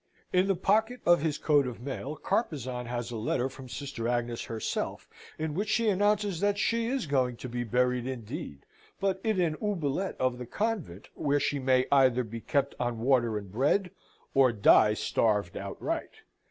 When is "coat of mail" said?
1.37-2.15